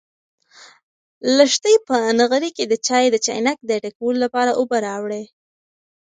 [1.37, 5.23] لښتې په نغري کې د چایو د چاینک د ډکولو لپاره اوبه راوړې.